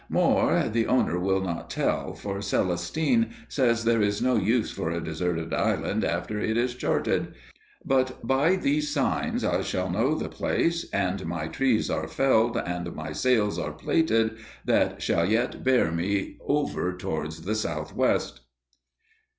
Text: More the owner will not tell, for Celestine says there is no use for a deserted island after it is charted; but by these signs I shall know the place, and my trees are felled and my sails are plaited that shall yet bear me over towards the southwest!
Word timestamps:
More 0.09 0.67
the 0.67 0.87
owner 0.87 1.19
will 1.19 1.41
not 1.41 1.69
tell, 1.69 2.15
for 2.15 2.41
Celestine 2.41 3.29
says 3.47 3.83
there 3.83 4.01
is 4.01 4.19
no 4.19 4.35
use 4.35 4.71
for 4.71 4.89
a 4.89 4.99
deserted 4.99 5.53
island 5.53 6.03
after 6.03 6.39
it 6.39 6.57
is 6.57 6.73
charted; 6.73 7.35
but 7.85 8.25
by 8.25 8.55
these 8.55 8.91
signs 8.91 9.43
I 9.43 9.61
shall 9.61 9.91
know 9.91 10.15
the 10.15 10.27
place, 10.27 10.89
and 10.91 11.23
my 11.27 11.45
trees 11.47 11.91
are 11.91 12.07
felled 12.07 12.57
and 12.57 12.95
my 12.95 13.11
sails 13.11 13.59
are 13.59 13.73
plaited 13.73 14.37
that 14.65 15.03
shall 15.03 15.29
yet 15.29 15.63
bear 15.63 15.91
me 15.91 16.39
over 16.47 16.97
towards 16.97 17.43
the 17.43 17.53
southwest! 17.53 18.39